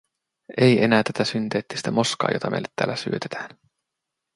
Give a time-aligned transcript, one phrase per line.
[0.57, 3.49] Ei enää tätä synteettistä moskaa, jota meille täällä syötetään.